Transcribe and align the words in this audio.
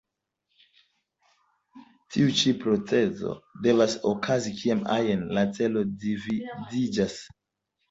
Tiu 2.13 2.33
ĉi 2.39 2.55
procezo 2.63 3.35
devas 3.69 3.95
okazi 4.15 4.57
kiam 4.63 4.83
ajn 4.97 5.29
la 5.39 5.47
ĉelo 5.61 5.87
dividiĝas. 6.09 7.23